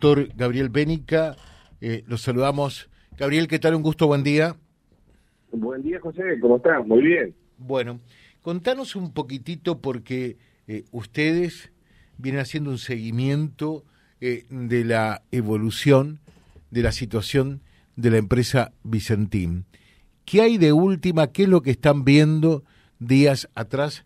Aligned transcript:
doctor 0.00 0.28
Gabriel 0.36 0.68
Bénica. 0.68 1.34
Eh, 1.80 2.04
los 2.06 2.22
saludamos. 2.22 2.88
Gabriel, 3.16 3.48
¿qué 3.48 3.58
tal? 3.58 3.74
Un 3.74 3.82
gusto, 3.82 4.06
buen 4.06 4.22
día. 4.22 4.54
Buen 5.50 5.82
día, 5.82 5.98
José, 5.98 6.22
¿cómo 6.40 6.58
estás? 6.58 6.86
Muy 6.86 7.02
bien. 7.02 7.34
Bueno, 7.56 7.98
contanos 8.40 8.94
un 8.94 9.12
poquitito 9.12 9.80
porque 9.80 10.36
eh, 10.68 10.84
ustedes 10.92 11.72
vienen 12.16 12.40
haciendo 12.40 12.70
un 12.70 12.78
seguimiento 12.78 13.82
eh, 14.20 14.44
de 14.50 14.84
la 14.84 15.22
evolución 15.32 16.20
de 16.70 16.82
la 16.82 16.92
situación 16.92 17.60
de 17.96 18.12
la 18.12 18.18
empresa 18.18 18.70
Vicentín. 18.84 19.64
¿Qué 20.24 20.42
hay 20.42 20.58
de 20.58 20.72
última? 20.72 21.32
¿Qué 21.32 21.42
es 21.42 21.48
lo 21.48 21.62
que 21.62 21.72
están 21.72 22.04
viendo 22.04 22.62
días 23.00 23.48
atrás? 23.56 24.04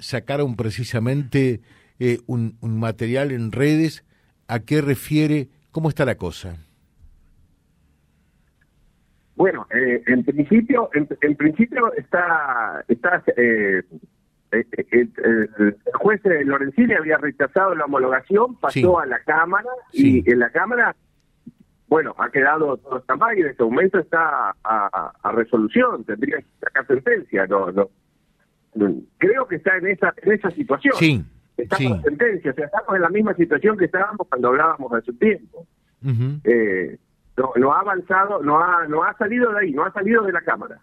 sacaron 0.00 0.56
precisamente 0.56 1.60
un, 2.26 2.56
un 2.60 2.80
material 2.80 3.30
en 3.30 3.52
redes 3.52 4.02
a 4.48 4.60
qué 4.60 4.80
refiere, 4.80 5.48
cómo 5.70 5.90
está 5.90 6.04
la 6.04 6.16
cosa. 6.16 6.56
Bueno, 9.36 9.66
eh, 9.72 10.02
en 10.06 10.24
principio, 10.24 10.90
en, 10.94 11.36
principio 11.36 11.92
está, 11.94 12.84
está 12.88 13.22
eh, 13.36 13.82
eh, 14.50 14.66
el 14.82 15.76
juez 15.94 16.20
Lorenzini 16.24 16.94
había 16.94 17.18
rechazado 17.18 17.74
la 17.76 17.84
homologación, 17.84 18.56
pasó 18.56 18.98
a 18.98 19.06
la 19.06 19.20
cámara 19.20 19.68
y 19.92 20.28
en 20.28 20.40
la 20.40 20.50
cámara, 20.50 20.96
bueno, 21.86 22.16
ha 22.18 22.30
quedado 22.30 22.78
todo 22.78 22.98
esta 22.98 23.14
y 23.36 23.40
en 23.42 23.46
este 23.46 23.62
momento 23.62 24.00
está 24.00 24.56
a, 24.64 25.32
resolución, 25.32 26.02
tendría 26.02 26.38
que 26.38 26.46
sacar 26.60 26.86
sentencia, 26.88 27.46
no, 27.46 27.70
no, 27.70 27.88
creo 29.18 29.46
que 29.46 29.56
está 29.56 29.76
en 29.76 29.86
esa 29.86 30.12
en 30.16 30.32
esa 30.32 30.50
situación. 30.50 30.94
Sí. 30.96 31.24
Estamos 31.58 31.98
en 31.98 32.02
sentencia, 32.02 32.50
o 32.52 32.54
sea, 32.54 32.66
estamos 32.66 32.94
en 32.94 33.02
la 33.02 33.08
misma 33.08 33.34
situación 33.34 33.76
que 33.76 33.86
estábamos 33.86 34.26
cuando 34.28 34.48
hablábamos 34.48 34.92
hace 34.92 35.10
un 35.10 35.18
tiempo. 35.18 35.66
eh, 36.44 36.98
no, 37.56 37.72
ha 37.72 37.80
avanzado, 37.80 38.42
no 38.42 38.58
ha, 38.62 38.86
no 38.88 39.02
ha 39.02 39.16
salido 39.16 39.52
de 39.52 39.60
ahí, 39.60 39.72
no 39.72 39.84
ha 39.84 39.92
salido 39.92 40.22
de 40.24 40.32
la 40.32 40.40
Cámara. 40.42 40.80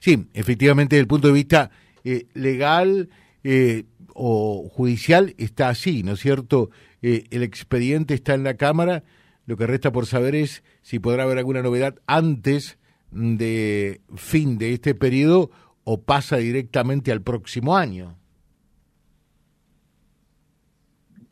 Sí, 0.00 0.26
efectivamente, 0.32 0.96
desde 0.96 1.02
el 1.02 1.06
punto 1.06 1.28
de 1.28 1.34
vista 1.34 1.70
eh, 2.02 2.28
legal 2.32 3.10
eh, 3.44 3.84
o 4.14 4.68
judicial 4.70 5.34
está 5.36 5.68
así, 5.68 6.02
¿no 6.02 6.12
es 6.12 6.20
cierto? 6.20 6.70
Eh, 7.02 7.24
el 7.30 7.42
expediente 7.42 8.14
está 8.14 8.34
en 8.34 8.44
la 8.44 8.54
Cámara, 8.54 9.04
lo 9.44 9.56
que 9.56 9.66
resta 9.66 9.92
por 9.92 10.06
saber 10.06 10.34
es 10.34 10.64
si 10.80 10.98
podrá 10.98 11.24
haber 11.24 11.38
alguna 11.38 11.62
novedad 11.62 11.96
antes 12.06 12.78
de 13.10 14.00
fin 14.16 14.58
de 14.58 14.72
este 14.72 14.94
periodo 14.94 15.50
o 15.84 16.02
pasa 16.02 16.36
directamente 16.36 17.12
al 17.12 17.22
próximo 17.22 17.76
año. 17.76 18.16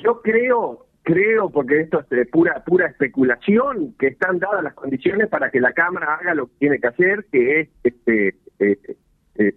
Yo 0.06 0.22
creo, 0.22 0.86
creo, 1.02 1.50
porque 1.50 1.80
esto 1.80 2.04
es 2.08 2.28
pura 2.28 2.62
pura 2.64 2.86
especulación, 2.86 3.96
que 3.98 4.06
están 4.06 4.38
dadas 4.38 4.62
las 4.62 4.74
condiciones 4.74 5.28
para 5.28 5.50
que 5.50 5.60
la 5.60 5.72
Cámara 5.72 6.14
haga 6.14 6.32
lo 6.32 6.46
que 6.46 6.54
tiene 6.60 6.78
que 6.78 6.86
hacer, 6.86 7.26
que 7.32 7.60
es 7.60 7.68
este 7.82 8.36
eh, 8.60 8.78
eh, 9.34 9.54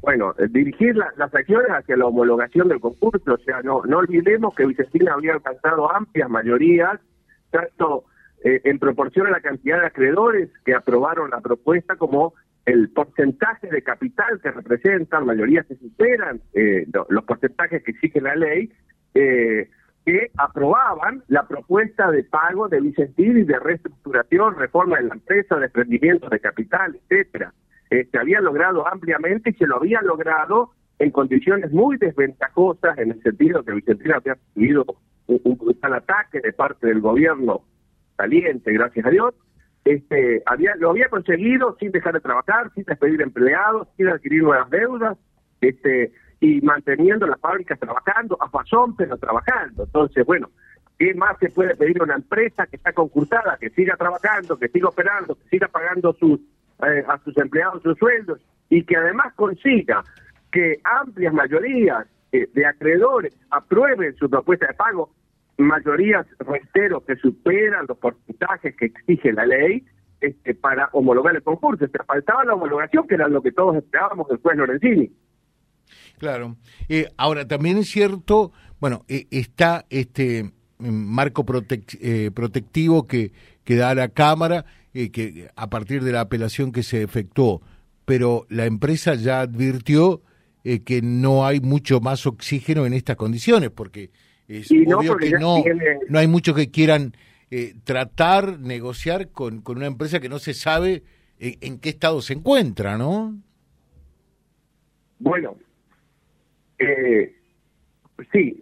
bueno, 0.00 0.34
dirigir 0.48 0.96
las 0.96 1.34
acciones 1.34 1.68
hacia 1.68 1.98
la 1.98 2.06
homologación 2.06 2.68
del 2.68 2.80
concurso. 2.80 3.34
O 3.34 3.38
sea, 3.38 3.60
no, 3.60 3.82
no 3.84 3.98
olvidemos 3.98 4.54
que 4.54 4.64
Vicentina 4.64 5.12
había 5.12 5.34
alcanzado 5.34 5.94
amplias 5.94 6.30
mayorías, 6.30 6.98
tanto 7.50 8.04
eh, 8.42 8.62
en 8.64 8.78
proporción 8.78 9.26
a 9.26 9.30
la 9.30 9.40
cantidad 9.40 9.80
de 9.80 9.88
acreedores 9.88 10.48
que 10.64 10.74
aprobaron 10.74 11.32
la 11.32 11.42
propuesta 11.42 11.96
como 11.96 12.32
el 12.64 12.88
porcentaje 12.88 13.68
de 13.68 13.82
capital 13.82 14.40
que 14.40 14.52
representan, 14.52 15.26
mayorías 15.26 15.66
que 15.66 15.76
superan 15.76 16.40
los 17.10 17.24
porcentajes 17.24 17.82
que 17.84 17.90
exige 17.90 18.22
la 18.22 18.34
ley, 18.34 18.72
eh, 19.16 19.70
que 20.04 20.30
aprobaban 20.36 21.22
la 21.28 21.48
propuesta 21.48 22.10
de 22.10 22.22
pago 22.22 22.68
de 22.68 22.80
Vicentín 22.80 23.38
y 23.38 23.42
de 23.42 23.58
reestructuración, 23.58 24.56
reforma 24.56 24.98
de 24.98 25.04
la 25.08 25.14
empresa, 25.14 25.56
desprendimiento 25.56 26.28
de 26.28 26.38
capital, 26.38 26.96
etcétera. 27.08 27.52
Se 27.90 28.18
había 28.18 28.40
logrado 28.40 28.86
ampliamente 28.86 29.50
y 29.50 29.54
se 29.54 29.66
lo 29.66 29.76
había 29.76 30.02
logrado 30.02 30.70
en 30.98 31.10
condiciones 31.10 31.72
muy 31.72 31.96
desventajosas, 31.96 32.98
en 32.98 33.12
el 33.12 33.22
sentido 33.22 33.64
que 33.64 33.72
Vicentín 33.72 34.12
había 34.12 34.34
recibido 34.34 34.84
un, 35.26 35.40
un, 35.44 35.76
ataque 35.92 36.40
de 36.40 36.52
parte 36.52 36.86
del 36.86 37.00
gobierno 37.00 37.62
saliente, 38.16 38.72
gracias 38.72 39.06
a 39.06 39.10
Dios, 39.10 39.34
este, 39.84 40.42
había, 40.46 40.74
lo 40.76 40.90
había 40.90 41.08
conseguido 41.08 41.76
sin 41.78 41.92
dejar 41.92 42.14
de 42.14 42.20
trabajar, 42.20 42.72
sin 42.74 42.84
despedir 42.84 43.22
empleados, 43.22 43.88
sin 43.96 44.08
adquirir 44.08 44.42
nuevas 44.42 44.68
deudas, 44.70 45.16
este, 45.60 46.12
y 46.40 46.60
manteniendo 46.60 47.26
las 47.26 47.40
fábricas 47.40 47.78
trabajando, 47.78 48.36
a 48.40 48.50
pasón, 48.50 48.94
pero 48.96 49.16
trabajando. 49.16 49.84
Entonces, 49.84 50.24
bueno, 50.26 50.50
¿qué 50.98 51.14
más 51.14 51.38
se 51.38 51.50
puede 51.50 51.74
pedir 51.76 52.00
a 52.00 52.04
una 52.04 52.16
empresa 52.16 52.66
que 52.66 52.76
está 52.76 52.92
concursada, 52.92 53.56
que 53.58 53.70
siga 53.70 53.96
trabajando, 53.96 54.58
que 54.58 54.68
siga 54.68 54.88
operando, 54.88 55.34
que 55.34 55.48
siga 55.48 55.68
pagando 55.68 56.12
sus, 56.14 56.40
eh, 56.86 57.04
a 57.08 57.18
sus 57.18 57.36
empleados 57.38 57.82
sus 57.82 57.98
sueldos 57.98 58.40
y 58.68 58.84
que 58.84 58.96
además 58.96 59.32
consiga 59.34 60.04
que 60.52 60.78
amplias 60.84 61.32
mayorías 61.32 62.06
eh, 62.32 62.48
de 62.52 62.66
acreedores 62.66 63.34
aprueben 63.50 64.14
su 64.16 64.28
propuesta 64.28 64.66
de 64.66 64.74
pago, 64.74 65.10
mayorías, 65.58 66.26
reitero, 66.40 67.04
que 67.04 67.16
superan 67.16 67.86
los 67.88 67.96
porcentajes 67.98 68.76
que 68.76 68.86
exige 68.86 69.32
la 69.32 69.46
ley, 69.46 69.84
este, 70.20 70.54
para 70.54 70.88
homologar 70.92 71.36
el 71.36 71.42
concurso. 71.42 71.86
Se 71.86 72.04
faltaba 72.04 72.44
la 72.44 72.54
homologación, 72.54 73.06
que 73.06 73.14
era 73.14 73.28
lo 73.28 73.42
que 73.42 73.52
todos 73.52 73.76
esperábamos 73.76 74.28
del 74.28 74.38
juez 74.38 74.56
Lorenzini. 74.56 75.10
Claro. 76.18 76.56
Eh, 76.88 77.08
ahora, 77.16 77.46
también 77.46 77.78
es 77.78 77.88
cierto, 77.88 78.52
bueno, 78.80 79.04
eh, 79.08 79.26
está 79.30 79.86
este 79.90 80.44
mm, 80.78 80.88
marco 80.88 81.44
eh, 82.00 82.30
protectivo 82.32 83.06
que, 83.06 83.32
que 83.64 83.76
da 83.76 83.94
la 83.94 84.08
Cámara, 84.08 84.64
que 84.92 85.50
a 85.54 85.68
partir 85.68 86.02
de 86.02 86.12
la 86.12 86.22
apelación 86.22 86.72
que 86.72 86.82
se 86.82 87.02
efectuó, 87.02 87.60
pero 88.06 88.46
la 88.48 88.64
empresa 88.64 89.14
ya 89.14 89.42
advirtió 89.42 90.22
que 90.86 91.02
no 91.02 91.44
hay 91.46 91.60
mucho 91.60 92.00
más 92.00 92.26
oxígeno 92.26 92.86
en 92.86 92.94
estas 92.94 93.16
condiciones, 93.16 93.68
porque 93.70 94.10
es 94.48 94.70
obvio 94.70 95.18
que 95.18 95.32
no, 95.32 95.62
no 96.08 96.18
hay 96.18 96.26
muchos 96.26 96.56
que 96.56 96.70
quieran 96.70 97.14
tratar, 97.84 98.58
negociar 98.58 99.28
con, 99.28 99.60
con 99.60 99.76
una 99.76 99.86
empresa 99.86 100.18
que 100.18 100.30
no 100.30 100.38
se 100.38 100.54
sabe 100.54 101.02
en 101.38 101.78
qué 101.78 101.90
estado 101.90 102.22
se 102.22 102.32
encuentra, 102.32 102.96
¿no? 102.96 103.38
Bueno, 105.18 105.56
eh, 106.78 107.34
sí, 108.32 108.58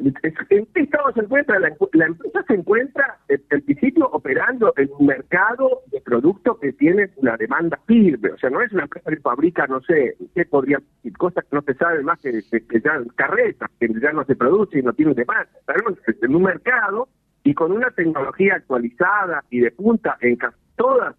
¿en 0.50 0.66
qué 0.66 0.80
estado 0.80 1.12
se 1.12 1.20
encuentra? 1.20 1.58
La, 1.58 1.68
empresa 2.06 2.44
se 2.46 2.54
encuentra, 2.54 3.18
en 3.28 3.62
principio, 3.62 4.08
operando 4.10 4.72
en 4.76 4.90
un 4.98 5.06
mercado 5.06 5.82
de 5.92 6.00
productos 6.00 6.58
que 6.60 6.72
tiene 6.72 7.10
una 7.16 7.36
demanda 7.36 7.78
firme. 7.86 8.30
O 8.30 8.38
sea, 8.38 8.50
no 8.50 8.60
es 8.62 8.72
una 8.72 8.84
empresa 8.84 9.10
que 9.10 9.20
fabrica, 9.20 9.66
no 9.66 9.80
sé, 9.82 10.16
qué 10.34 10.44
podría 10.44 10.80
cosas 11.18 11.44
que 11.44 11.56
no 11.56 11.62
se 11.62 11.74
saben 11.74 12.04
más 12.04 12.20
que, 12.20 12.42
que, 12.50 12.80
ya 12.80 13.00
carretas, 13.16 13.70
que 13.78 13.88
ya 14.00 14.12
no 14.12 14.24
se 14.24 14.36
produce 14.36 14.78
y 14.78 14.82
no 14.82 14.92
tiene 14.92 15.14
demanda. 15.14 15.48
Estamos 15.60 15.98
en 16.06 16.34
un 16.34 16.42
mercado 16.42 17.08
y 17.44 17.54
con 17.54 17.72
una 17.72 17.90
tecnología 17.90 18.54
actualizada 18.56 19.44
y 19.50 19.60
de 19.60 19.70
punta 19.70 20.16
en 20.20 20.36
casi 20.36 20.56
todas 20.76 21.14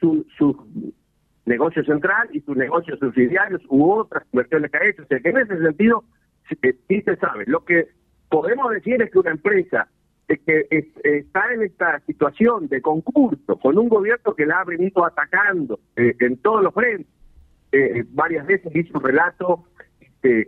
sus 0.00 0.56
negocio 1.44 1.84
central 1.84 2.28
y 2.32 2.40
sus 2.40 2.56
negocios 2.56 2.98
subsidiarios 2.98 3.60
u 3.68 3.90
otras 3.90 4.24
inversiones 4.32 4.70
que 4.70 4.76
ha 4.78 4.88
hecho. 4.88 5.02
O 5.02 5.06
sea, 5.06 5.20
que 5.20 5.28
en 5.30 5.38
ese 5.38 5.58
sentido 5.58 6.04
sí 6.88 7.02
se 7.02 7.16
sabe. 7.16 7.44
Lo 7.46 7.64
que 7.64 7.88
podemos 8.28 8.70
decir 8.70 9.00
es 9.02 9.10
que 9.10 9.18
una 9.18 9.30
empresa 9.30 9.88
que 10.38 10.66
está 11.02 11.52
en 11.52 11.62
esta 11.62 12.00
situación 12.00 12.68
de 12.68 12.80
concurso 12.80 13.58
con 13.58 13.78
un 13.78 13.88
gobierno 13.88 14.34
que 14.34 14.46
la 14.46 14.60
ha 14.60 14.64
venido 14.64 15.04
atacando 15.04 15.80
eh, 15.96 16.14
en 16.20 16.36
todos 16.38 16.62
los 16.62 16.72
frentes, 16.72 17.06
eh, 17.72 18.04
varias 18.10 18.46
veces 18.46 18.74
hizo 18.74 18.98
un 18.98 19.04
relato, 19.04 19.64
este, 20.00 20.46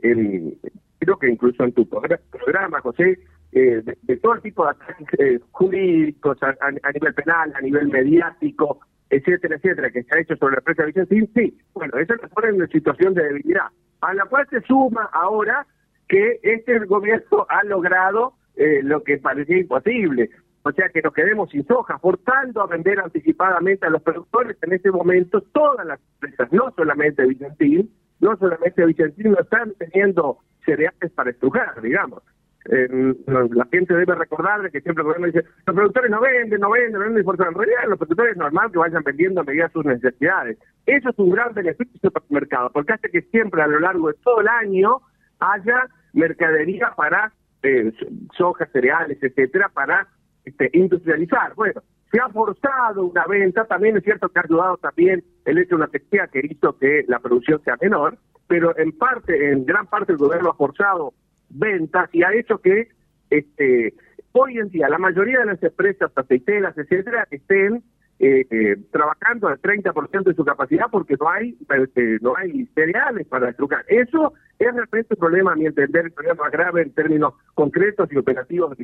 creo 0.98 1.18
que 1.18 1.28
incluso 1.28 1.64
en 1.64 1.72
tu 1.72 1.88
programa, 1.88 2.80
José, 2.80 3.18
eh, 3.52 3.82
de, 4.02 4.16
todo 4.16 4.34
el 4.34 4.42
tipo 4.42 4.64
de 4.64 4.70
ataques 4.70 5.40
jurídicos 5.50 6.38
a, 6.42 6.70
nivel 6.92 7.14
penal, 7.14 7.52
a 7.54 7.60
nivel 7.60 7.88
mediático, 7.88 8.80
etcétera, 9.10 9.56
etcétera, 9.56 9.90
que 9.90 10.04
se 10.04 10.16
ha 10.16 10.20
hecho 10.20 10.36
sobre 10.36 10.54
la 10.54 10.60
empresa 10.60 10.82
de 10.82 10.86
Vicentín, 10.86 11.30
sí, 11.34 11.58
bueno, 11.74 11.98
eso 11.98 12.14
nos 12.16 12.30
pone 12.30 12.48
en 12.48 12.54
una 12.54 12.66
situación 12.68 13.14
de 13.14 13.24
debilidad, 13.24 13.66
a 14.00 14.14
la 14.14 14.24
cual 14.26 14.46
se 14.48 14.60
suma 14.62 15.10
ahora 15.12 15.66
que 16.12 16.40
este 16.42 16.78
gobierno 16.80 17.46
ha 17.48 17.64
logrado 17.64 18.34
eh, 18.54 18.80
lo 18.82 19.02
que 19.02 19.16
parecía 19.16 19.56
imposible, 19.56 20.28
o 20.62 20.70
sea 20.70 20.90
que 20.90 21.00
nos 21.00 21.14
quedemos 21.14 21.48
sin 21.48 21.66
soja, 21.66 21.98
forzando 21.98 22.60
a 22.60 22.66
vender 22.66 23.00
anticipadamente 23.00 23.86
a 23.86 23.90
los 23.90 24.02
productores 24.02 24.58
en 24.60 24.74
este 24.74 24.90
momento 24.90 25.40
todas 25.40 25.86
las 25.86 25.98
empresas, 26.20 26.52
no 26.52 26.70
solamente 26.76 27.24
Vicentín, 27.24 27.90
no 28.20 28.36
solamente 28.36 28.84
Vicentín, 28.84 29.32
no 29.32 29.40
están 29.40 29.72
teniendo 29.78 30.36
cereales 30.66 31.10
para 31.14 31.30
estrujar, 31.30 31.80
digamos. 31.80 32.22
la 32.66 33.66
gente 33.72 33.94
debe 33.94 34.14
recordar 34.14 34.70
que 34.70 34.82
siempre 34.82 35.00
el 35.00 35.06
gobierno 35.06 35.28
dice, 35.28 35.44
los 35.64 35.74
productores 35.74 36.10
no 36.10 36.20
venden, 36.20 36.60
no 36.60 36.70
venden, 36.72 36.92
no 36.92 36.98
venden, 37.06 37.24
por 37.24 37.40
en 37.40 37.54
realidad 37.54 37.88
los 37.88 37.98
productores 37.98 38.32
es 38.32 38.36
normal 38.38 38.70
que 38.70 38.78
vayan 38.78 39.02
vendiendo 39.02 39.40
a 39.40 39.44
medida 39.44 39.64
de 39.64 39.72
sus 39.72 39.86
necesidades. 39.86 40.58
Eso 40.84 41.08
es 41.08 41.18
un 41.18 41.30
gran 41.30 41.54
beneficio 41.54 42.10
para 42.10 42.26
el 42.28 42.34
mercado, 42.34 42.70
porque 42.70 42.92
hace 42.92 43.08
que 43.08 43.22
siempre 43.22 43.62
a 43.62 43.66
lo 43.66 43.80
largo 43.80 44.08
de 44.08 44.14
todo 44.22 44.42
el 44.42 44.48
año 44.48 45.00
haya 45.40 45.88
mercadería 46.12 46.92
para 46.96 47.32
eh, 47.62 47.92
soja, 48.36 48.66
cereales, 48.66 49.18
etcétera, 49.22 49.68
para 49.68 50.08
este, 50.44 50.70
industrializar. 50.72 51.54
Bueno, 51.54 51.82
se 52.10 52.20
ha 52.20 52.28
forzado 52.28 53.04
una 53.04 53.24
venta, 53.26 53.64
también 53.64 53.96
es 53.96 54.04
cierto 54.04 54.28
que 54.28 54.38
ha 54.38 54.42
ayudado 54.42 54.76
también 54.76 55.24
el 55.44 55.58
hecho 55.58 55.70
de 55.70 55.76
una 55.76 55.88
sequía 55.88 56.26
que 56.26 56.40
hizo 56.42 56.76
que 56.78 57.04
la 57.08 57.20
producción 57.20 57.62
sea 57.64 57.76
menor, 57.80 58.18
pero 58.46 58.76
en 58.76 58.92
parte, 58.92 59.50
en 59.50 59.64
gran 59.64 59.86
parte 59.86 60.12
el 60.12 60.18
gobierno 60.18 60.50
ha 60.50 60.54
forzado 60.54 61.14
ventas 61.48 62.10
y 62.12 62.22
ha 62.22 62.34
hecho 62.34 62.58
que 62.58 62.88
este 63.30 63.94
hoy 64.32 64.58
en 64.58 64.68
día 64.68 64.88
la 64.88 64.98
mayoría 64.98 65.40
de 65.40 65.46
las 65.46 65.62
empresas 65.62 66.10
aceiteras, 66.14 66.76
etcétera, 66.76 67.26
estén 67.30 67.82
eh, 68.18 68.46
eh, 68.50 68.76
trabajando 68.90 69.48
al 69.48 69.60
30% 69.60 70.24
de 70.24 70.34
su 70.34 70.44
capacidad 70.44 70.86
porque 70.90 71.16
no 71.18 71.28
hay 71.28 71.56
eh, 71.96 72.18
no 72.20 72.36
hay 72.36 72.66
cereales 72.74 73.26
para 73.26 73.50
estrucar. 73.50 73.84
Eso 73.88 74.34
es 74.58 74.72
realmente 74.72 75.14
un 75.14 75.18
problema, 75.18 75.52
a 75.52 75.56
mi 75.56 75.66
entender, 75.66 76.04
un 76.04 76.12
problema 76.12 76.48
grave 76.50 76.82
en 76.82 76.92
términos 76.92 77.34
concretos 77.54 78.08
y 78.12 78.16
operativos, 78.16 78.76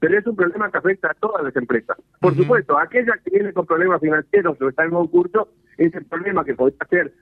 pero 0.00 0.18
es 0.18 0.26
un 0.26 0.34
problema 0.34 0.70
que 0.70 0.78
afecta 0.78 1.10
a 1.10 1.14
todas 1.14 1.44
las 1.44 1.54
empresas. 1.54 1.96
Por 2.20 2.34
supuesto, 2.34 2.76
aquellas 2.76 3.20
que 3.22 3.30
vienen 3.30 3.52
con 3.52 3.66
problemas 3.66 4.00
financieros 4.00 4.60
o 4.60 4.68
están 4.68 4.88
en 4.88 4.96
un 4.96 5.06
curso, 5.06 5.48
es 5.78 5.94
el 5.94 6.04
problema 6.06 6.44
que 6.44 6.54
podría 6.54 6.84
ser 6.90 7.12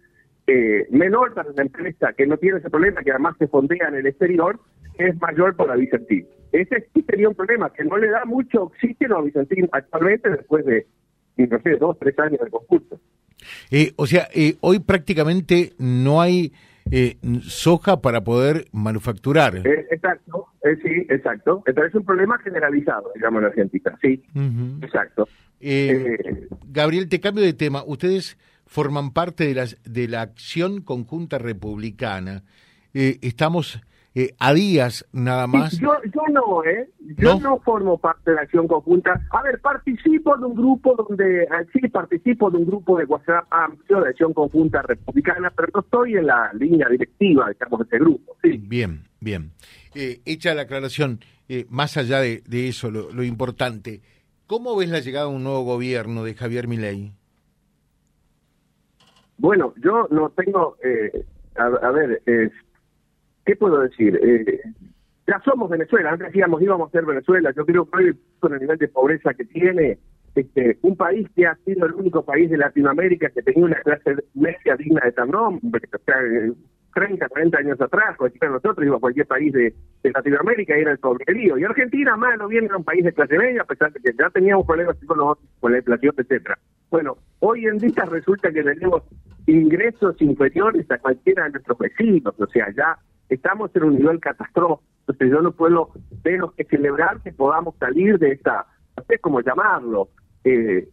eh, 0.46 0.87
menor 0.91 1.35
para 1.35 1.53
la 1.53 1.62
empresa 1.62 2.12
que 2.14 2.26
no 2.26 2.37
tiene 2.38 2.58
ese 2.58 2.70
problema, 2.70 3.03
que 3.03 3.11
además 3.11 3.37
se 3.38 3.49
fondea 3.49 3.88
en 3.88 3.96
el 3.96 4.06
exterior, 4.06 4.58
es 4.99 5.20
mayor 5.20 5.55
para 5.55 5.76
Vicentín. 5.76 6.26
Ese 6.53 6.88
sí 6.93 7.05
sería 7.08 7.29
un 7.29 7.35
problema, 7.35 7.73
que 7.73 7.85
no 7.85 7.96
le 7.96 8.08
da 8.08 8.25
mucho 8.25 8.64
oxígeno 8.64 9.19
a 9.19 9.23
Vicentín 9.23 9.69
actualmente 9.73 10.31
después 10.31 10.64
de, 10.64 10.87
no 11.46 11.60
sé, 11.62 11.76
dos, 11.76 11.98
tres 11.98 12.19
años 12.19 12.40
de 12.42 12.50
concurso. 12.50 13.00
Eh, 13.70 13.92
o 13.96 14.06
sea, 14.06 14.28
eh, 14.34 14.56
hoy 14.60 14.81
prácticamente 14.81 15.72
no 15.78 16.20
hay 16.20 16.52
eh, 16.90 17.16
soja 17.42 18.00
para 18.00 18.22
poder 18.22 18.66
manufacturar. 18.72 19.56
Eh, 19.56 19.87
exacto, 19.90 20.48
eh, 20.64 20.76
sí, 20.82 21.06
exacto. 21.08 21.62
Entonces 21.66 21.90
es 21.90 21.94
un 21.94 22.04
problema 22.04 22.38
generalizado, 22.38 23.10
digamos, 23.14 23.42
en 23.42 23.46
Argentina, 23.46 23.98
sí, 24.02 24.22
exacto. 24.82 25.28
Gabriel, 26.69 27.08
te 27.08 27.20
cambio 27.20 27.44
de 27.44 27.52
tema. 27.52 27.84
Ustedes 27.86 28.38
forman 28.66 29.12
parte 29.12 29.46
de, 29.46 29.54
las, 29.54 29.76
de 29.84 30.08
la 30.08 30.22
acción 30.22 30.81
conjunta 30.81 31.38
republicana. 31.38 32.44
Estamos 32.92 33.81
eh, 34.12 34.34
a 34.40 34.52
días 34.52 35.06
nada 35.12 35.46
más. 35.46 35.78
yo, 35.78 35.92
yo 36.12 36.22
no, 36.32 36.64
¿eh? 36.64 36.90
Yo 37.16 37.38
¿No? 37.38 37.60
formo 37.60 37.98
parte 37.98 38.31
de 38.31 38.37
la 38.37 38.42
acción 38.42 38.66
conjunta. 38.66 39.20
A 39.31 39.42
ver, 39.42 39.60
participo 39.60 40.37
de 40.37 40.46
un 40.46 40.56
grupo 40.56 40.96
donde, 40.96 41.46
ah, 41.50 41.62
sí, 41.72 41.87
participo 41.88 42.50
de 42.50 42.58
un 42.58 42.66
grupo 42.66 42.98
de 42.98 43.04
WhatsApp 43.04 43.46
amplio 43.50 44.00
de 44.00 44.10
acción 44.10 44.32
conjunta 44.32 44.82
republicana, 44.82 45.52
pero 45.56 45.69
no 45.75 45.81
estoy 45.81 46.16
en 46.16 46.26
la 46.26 46.52
línea 46.54 46.88
directiva, 46.88 47.50
digamos, 47.50 47.81
de 47.81 47.84
ese 47.84 47.98
grupo. 47.98 48.37
Sí. 48.42 48.56
Bien, 48.56 49.04
bien. 49.20 49.52
Eh, 49.94 50.20
hecha 50.25 50.54
la 50.54 50.62
aclaración, 50.62 51.20
eh, 51.48 51.66
más 51.69 51.96
allá 51.96 52.19
de, 52.20 52.43
de 52.48 52.69
eso, 52.69 52.90
lo, 52.90 53.12
lo, 53.12 53.22
importante, 53.22 54.02
¿cómo 54.48 54.76
ves 54.76 54.88
la 54.88 54.98
llegada 54.98 55.26
de 55.26 55.36
un 55.36 55.44
nuevo 55.44 55.62
gobierno 55.62 56.25
de 56.25 56.34
Javier 56.34 56.66
Milei? 56.66 57.12
Bueno, 59.38 59.72
yo 59.82 60.08
no 60.10 60.31
tengo, 60.31 60.76
eh, 60.82 61.25
a, 61.56 61.64
a, 61.64 61.90
ver, 61.93 62.22
eh, 62.26 62.50
¿qué 63.50 63.56
puedo 63.56 63.81
decir? 63.81 64.17
Eh, 64.23 64.61
ya 65.26 65.41
somos 65.44 65.69
Venezuela, 65.69 66.12
antes 66.12 66.29
decíamos 66.29 66.62
íbamos 66.62 66.88
a 66.88 66.93
ser 66.93 67.05
Venezuela, 67.05 67.52
yo 67.56 67.67
creo 67.67 67.85
que 67.85 68.14
con 68.38 68.55
el 68.55 68.61
nivel 68.61 68.79
de 68.79 68.87
pobreza 68.87 69.35
que 69.35 69.44
tiene, 69.44 69.99
este, 70.37 70.79
un 70.82 70.97
país 70.97 71.29
que 71.35 71.49
ha 71.49 71.56
sido 71.64 71.87
el 71.87 71.94
único 71.94 72.25
país 72.25 72.49
de 72.49 72.58
Latinoamérica 72.58 73.29
que 73.31 73.43
tenía 73.43 73.64
una 73.64 73.81
clase 73.81 74.14
media 74.35 74.76
digna 74.79 75.00
de 75.05 75.11
tan 75.11 75.31
nombre, 75.31 75.82
o 75.93 75.99
sea, 75.99 76.17
30, 76.94 77.29
40 77.29 77.58
años 77.58 77.81
atrás, 77.81 78.17
cualquiera 78.17 78.50
nosotros 78.50 78.87
iba 78.87 78.99
a 78.99 79.00
cualquier 79.00 79.26
país 79.26 79.53
de, 79.53 79.75
de 80.05 80.11
Latinoamérica 80.12 80.79
y 80.79 80.82
era 80.82 80.93
el 80.93 80.99
pobrerío. 80.99 81.58
Y 81.58 81.64
Argentina, 81.64 82.17
más 82.17 82.38
no 82.38 82.46
viene 82.46 82.67
era 82.67 82.76
un 82.76 82.85
país 82.85 83.05
de 83.05 83.12
clase 83.12 83.37
media, 83.37 83.62
a 83.62 83.64
pesar 83.64 83.93
de 83.93 83.99
que 83.99 84.12
ya 84.17 84.31
teníamos 84.31 84.64
problemas 84.64 84.96
con, 85.05 85.19
los, 85.19 85.38
con 85.58 85.73
la 85.73 85.79
inflación, 85.79 86.14
etcétera. 86.17 86.56
Bueno, 86.90 87.19
hoy 87.38 87.66
en 87.66 87.78
día 87.78 88.04
resulta 88.04 88.50
que 88.50 88.62
tenemos 88.64 89.02
ingresos 89.46 90.20
inferiores 90.20 90.90
a 90.90 90.98
cualquiera 90.98 91.44
de 91.44 91.50
nuestros 91.50 91.78
vecinos, 91.78 92.34
o 92.38 92.46
sea, 92.48 92.66
ya 92.76 92.98
estamos 93.28 93.70
en 93.75 93.84
un 93.84 93.96
nivel 93.96 94.19
catastrófico. 94.20 94.82
Entonces 95.00 95.31
yo 95.31 95.42
no 95.42 95.52
puedo 95.52 95.90
menos 96.25 96.52
que 96.54 96.64
celebrar 96.64 97.20
que 97.22 97.32
podamos 97.32 97.75
salir 97.78 98.19
de 98.19 98.32
esta, 98.32 98.66
no 98.96 99.04
sé 99.04 99.19
cómo 99.19 99.40
llamarlo, 99.40 100.08
eh, 100.44 100.88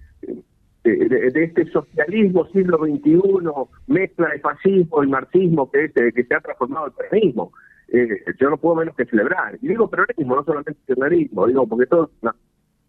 de, 0.84 0.96
de, 1.32 1.44
este 1.44 1.66
socialismo 1.72 2.46
siglo 2.48 2.78
XXI, 2.78 3.22
mezcla 3.88 4.30
de 4.30 4.40
fascismo 4.40 5.04
y 5.04 5.08
marxismo 5.08 5.70
que, 5.70 5.86
es, 5.86 5.94
que 5.94 6.24
se 6.24 6.36
ha 6.36 6.40
transformado 6.40 6.88
en 6.88 6.94
peronismo. 6.94 7.52
Eh, 7.90 8.24
yo 8.40 8.50
no 8.50 8.58
puedo 8.58 8.76
menos 8.76 8.96
que 8.96 9.06
celebrar. 9.06 9.58
Y 9.62 9.68
digo 9.68 9.90
peronismo, 9.90 10.36
no 10.36 10.44
solamente 10.44 10.80
peronismo, 10.86 11.48
digo 11.48 11.68
porque 11.68 11.88
todo 11.88 12.10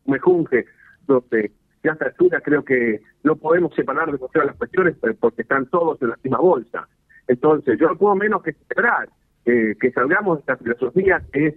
me 0.06 0.18
junge, 0.18 0.66
donde 1.06 1.52
a 1.88 1.92
esta 1.92 2.06
altura 2.06 2.40
creo 2.40 2.64
que 2.64 3.00
no 3.22 3.36
podemos 3.36 3.74
separar 3.74 4.10
de 4.10 4.18
las 4.44 4.56
cuestiones 4.56 4.96
porque 5.20 5.42
están 5.42 5.66
todos 5.66 6.00
en 6.02 6.10
la 6.10 6.18
misma 6.22 6.38
bolsa. 6.38 6.88
Entonces, 7.26 7.78
yo 7.78 7.88
no 7.88 7.96
puedo 7.96 8.14
menos 8.14 8.42
que 8.42 8.52
celebrar 8.52 9.08
eh, 9.44 9.76
que 9.80 9.90
salgamos 9.92 10.38
de 10.38 10.40
esta 10.40 10.56
filosofía 10.56 11.22
que 11.32 11.46
es 11.48 11.54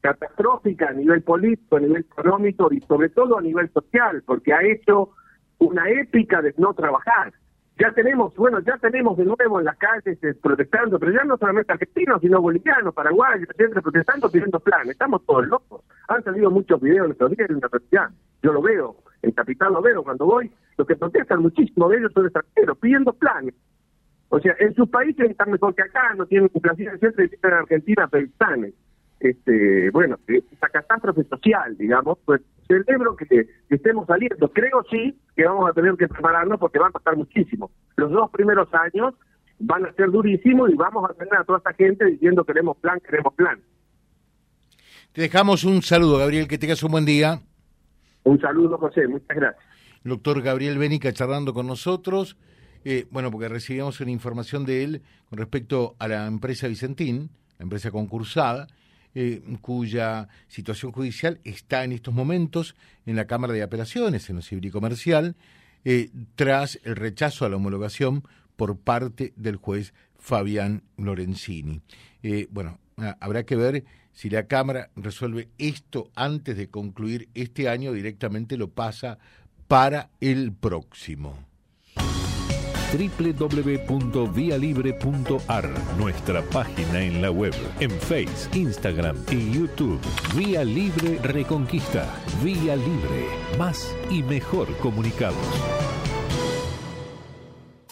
catastrófica 0.00 0.88
a 0.88 0.92
nivel 0.92 1.22
político, 1.22 1.76
a 1.76 1.80
nivel 1.80 2.02
económico 2.02 2.68
y 2.70 2.80
sobre 2.82 3.08
todo 3.08 3.38
a 3.38 3.42
nivel 3.42 3.70
social, 3.72 4.22
porque 4.24 4.52
ha 4.52 4.62
hecho 4.62 5.10
una 5.58 5.88
épica 5.90 6.42
de 6.42 6.54
no 6.58 6.74
trabajar. 6.74 7.32
Ya 7.78 7.92
tenemos, 7.92 8.34
bueno, 8.36 8.60
ya 8.60 8.78
tenemos 8.78 9.18
de 9.18 9.24
nuevo 9.24 9.58
en 9.58 9.66
las 9.66 9.76
calles 9.76 10.18
eh, 10.22 10.34
protestando, 10.40 10.98
pero 10.98 11.12
ya 11.12 11.24
no 11.24 11.36
solamente 11.36 11.72
argentinos, 11.72 12.22
sino 12.22 12.40
bolivianos, 12.40 12.94
paraguayos, 12.94 13.48
siempre 13.54 13.82
protestando, 13.82 14.30
pidiendo 14.30 14.60
plan. 14.60 14.88
Estamos 14.88 15.24
todos 15.26 15.46
locos. 15.46 15.82
Han 16.08 16.24
salido 16.24 16.50
muchos 16.50 16.80
videos 16.80 17.06
en 17.06 17.12
estos 17.12 17.30
días 17.32 17.50
en 17.50 17.60
la 17.60 17.68
realidad. 17.68 18.10
Yo 18.42 18.52
lo 18.52 18.62
veo, 18.62 18.96
en 19.26 19.32
Capital 19.32 19.72
veo 19.82 20.02
cuando 20.02 20.26
voy. 20.26 20.50
Los 20.76 20.86
que 20.86 20.96
protestan 20.96 21.42
muchísimo 21.42 21.88
de 21.88 21.98
ellos 21.98 22.12
son 22.12 22.26
extranjeros, 22.26 22.78
pidiendo 22.78 23.12
planes. 23.12 23.54
O 24.28 24.40
sea, 24.40 24.54
en 24.58 24.74
sus 24.74 24.88
países 24.88 25.30
están 25.30 25.50
mejor 25.50 25.74
que 25.74 25.82
acá, 25.82 26.14
no 26.16 26.26
tienen 26.26 26.50
inflación, 26.52 26.98
siempre 26.98 27.30
en 27.42 27.52
Argentina 27.52 28.08
pensanes. 28.08 28.74
Este, 29.18 29.90
bueno, 29.90 30.18
esta 30.26 30.68
catástrofe 30.68 31.24
social, 31.24 31.76
digamos, 31.78 32.18
pues 32.24 32.42
celebro 32.68 33.16
que, 33.16 33.26
que, 33.26 33.46
estemos 33.70 34.06
saliendo. 34.06 34.48
Creo 34.52 34.84
sí 34.90 35.18
que 35.34 35.44
vamos 35.44 35.70
a 35.70 35.72
tener 35.72 35.94
que 35.96 36.08
prepararnos 36.08 36.58
porque 36.58 36.78
va 36.78 36.88
a 36.88 36.92
costar 36.92 37.16
muchísimo. 37.16 37.70
Los 37.96 38.10
dos 38.10 38.30
primeros 38.30 38.68
años 38.74 39.14
van 39.58 39.86
a 39.86 39.92
ser 39.94 40.10
durísimos 40.10 40.70
y 40.70 40.74
vamos 40.74 41.08
a 41.08 41.14
tener 41.14 41.34
a 41.34 41.44
toda 41.44 41.58
esta 41.58 41.72
gente 41.72 42.04
diciendo 42.04 42.44
queremos 42.44 42.76
plan, 42.76 43.00
queremos 43.00 43.32
plan. 43.34 43.58
Te 45.12 45.22
dejamos 45.22 45.64
un 45.64 45.80
saludo, 45.80 46.18
Gabriel, 46.18 46.46
que 46.46 46.58
tengas 46.58 46.82
un 46.82 46.92
buen 46.92 47.06
día. 47.06 47.40
Un 48.26 48.40
saludo, 48.40 48.76
José, 48.76 49.06
muchas 49.06 49.36
gracias. 49.36 49.64
Doctor 50.02 50.42
Gabriel 50.42 50.78
Bénica 50.78 51.12
charlando 51.12 51.54
con 51.54 51.68
nosotros. 51.68 52.36
Eh, 52.84 53.06
bueno, 53.12 53.30
porque 53.30 53.48
recibíamos 53.48 54.00
una 54.00 54.10
información 54.10 54.64
de 54.64 54.82
él 54.82 55.02
con 55.30 55.38
respecto 55.38 55.94
a 56.00 56.08
la 56.08 56.26
empresa 56.26 56.66
Vicentín, 56.66 57.30
la 57.56 57.62
empresa 57.62 57.92
concursada, 57.92 58.66
eh, 59.14 59.42
cuya 59.60 60.26
situación 60.48 60.90
judicial 60.90 61.38
está 61.44 61.84
en 61.84 61.92
estos 61.92 62.12
momentos 62.12 62.74
en 63.06 63.14
la 63.14 63.26
Cámara 63.26 63.52
de 63.52 63.62
Apelaciones, 63.62 64.28
en 64.28 64.36
lo 64.36 64.42
civil 64.42 64.66
y 64.66 64.70
comercial, 64.72 65.36
eh, 65.84 66.10
tras 66.34 66.80
el 66.82 66.96
rechazo 66.96 67.44
a 67.44 67.48
la 67.48 67.56
homologación 67.56 68.24
por 68.56 68.76
parte 68.76 69.34
del 69.36 69.54
juez 69.54 69.94
Fabián 70.18 70.82
Lorenzini. 70.96 71.80
Bueno, 72.50 72.80
habrá 73.20 73.44
que 73.44 73.54
ver 73.54 73.84
si 74.16 74.30
la 74.30 74.46
Cámara 74.46 74.88
resuelve 74.96 75.50
esto 75.58 76.10
antes 76.14 76.56
de 76.56 76.70
concluir 76.70 77.28
este 77.34 77.68
año, 77.68 77.92
directamente 77.92 78.56
lo 78.56 78.70
pasa 78.70 79.18
para 79.68 80.08
el 80.20 80.54
próximo 80.54 81.36
www.vialibre.ar, 82.92 85.70
nuestra 85.98 86.42
página 86.42 87.02
en 87.02 87.20
la 87.20 87.30
web, 87.30 87.52
en 87.80 87.90
Face, 87.90 88.48
Instagram 88.54 89.16
y 89.30 89.52
YouTube. 89.52 90.00
Vía 90.34 90.64
Libre 90.64 91.18
Reconquista. 91.22 92.08
Vía 92.42 92.74
Libre. 92.76 93.26
Más 93.58 93.94
y 94.10 94.22
mejor 94.22 94.74
comunicados. 94.78 95.36